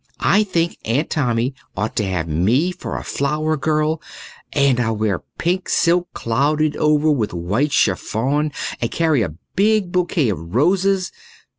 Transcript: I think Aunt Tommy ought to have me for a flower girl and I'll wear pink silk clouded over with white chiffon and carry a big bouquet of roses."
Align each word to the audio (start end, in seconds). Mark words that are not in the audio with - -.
I 0.19 0.43
think 0.43 0.79
Aunt 0.83 1.11
Tommy 1.11 1.53
ought 1.77 1.95
to 1.97 2.03
have 2.05 2.27
me 2.27 2.71
for 2.71 2.97
a 2.97 3.03
flower 3.03 3.55
girl 3.55 4.01
and 4.51 4.79
I'll 4.79 4.95
wear 4.97 5.19
pink 5.37 5.69
silk 5.69 6.07
clouded 6.15 6.75
over 6.77 7.11
with 7.11 7.35
white 7.35 7.71
chiffon 7.71 8.51
and 8.81 8.89
carry 8.89 9.21
a 9.21 9.35
big 9.55 9.91
bouquet 9.91 10.29
of 10.29 10.55
roses." 10.55 11.11